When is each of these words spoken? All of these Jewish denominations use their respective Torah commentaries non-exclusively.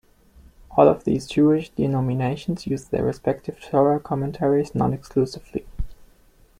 All 0.71 0.87
of 0.87 1.03
these 1.03 1.27
Jewish 1.27 1.69
denominations 1.69 2.65
use 2.65 2.85
their 2.85 3.03
respective 3.03 3.61
Torah 3.61 3.99
commentaries 3.99 4.73
non-exclusively. 4.73 5.67